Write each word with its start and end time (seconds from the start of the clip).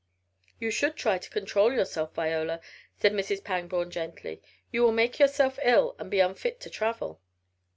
"You 0.59 0.71
should 0.71 0.95
try 0.95 1.19
to 1.19 1.29
control 1.29 1.71
yourself, 1.71 2.15
Viola," 2.15 2.59
said 2.97 3.13
Mrs. 3.13 3.43
Pangborn 3.43 3.91
gently. 3.91 4.41
"You 4.71 4.81
will 4.81 4.91
make 4.91 5.19
yourself 5.19 5.59
ill, 5.61 5.95
and 5.99 6.09
be 6.09 6.19
unfit 6.19 6.63
for 6.63 6.69
travel." 6.69 7.21